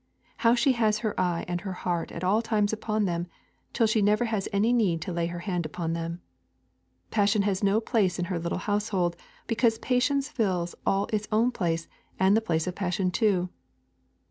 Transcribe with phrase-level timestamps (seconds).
[0.37, 3.27] How she has her eye and her heart at all their times upon them,
[3.71, 6.23] till she never has any need to lay her hand upon them!
[7.11, 11.87] Passion has no place in her little household, because patience fills all its own place
[12.19, 13.49] and the place of passion too.